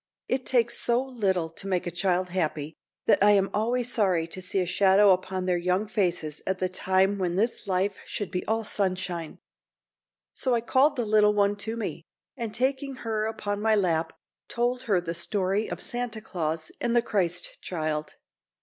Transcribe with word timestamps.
It 0.27 0.47
takes 0.47 0.79
so 0.81 0.99
little 1.03 1.47
to 1.51 1.67
make 1.67 1.85
a 1.85 1.91
child 1.91 2.29
happy, 2.29 2.75
that 3.05 3.21
I 3.23 3.33
am 3.33 3.51
always 3.53 3.93
sorry 3.93 4.25
to 4.29 4.41
see 4.41 4.57
a 4.59 4.65
shadow 4.65 5.11
upon 5.13 5.45
their 5.45 5.59
young 5.59 5.87
faces 5.87 6.41
at 6.47 6.57
the 6.57 6.67
time 6.67 7.19
when 7.19 7.35
this 7.35 7.67
life 7.67 7.99
should 8.03 8.31
be 8.31 8.43
all 8.47 8.63
sunshine, 8.63 9.37
so 10.33 10.55
I 10.55 10.61
called 10.61 10.95
the 10.95 11.05
little 11.05 11.33
one 11.35 11.55
to 11.57 11.77
me, 11.77 12.03
and 12.35 12.51
taking 12.51 12.95
her 13.05 13.27
upon 13.27 13.61
my 13.61 13.75
lap, 13.75 14.17
told 14.47 14.85
her 14.89 14.99
the 14.99 15.13
story 15.13 15.69
of 15.69 15.79
Santa 15.83 16.19
Claus 16.19 16.71
and 16.81 16.95
the 16.95 17.03
Christ 17.03 17.59
child. 17.61 18.15